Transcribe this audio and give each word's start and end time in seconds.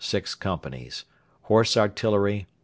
6 0.03 0.33
companies 0.33 1.05
Horse 1.43 1.77
Artillery... 1.77 2.47